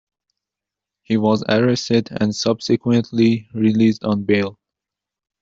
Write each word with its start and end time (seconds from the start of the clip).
He 1.03 1.17
was 1.17 1.43
arrested 1.47 2.09
and 2.19 2.33
subsequently 2.33 3.47
released 3.53 4.03
on 4.03 4.23
bail. 4.23 4.57